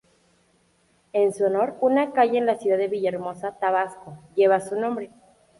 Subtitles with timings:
[1.13, 5.11] En su honor, una calle en la ciudad de Villahermosa, Tabasco, lleva su nombre.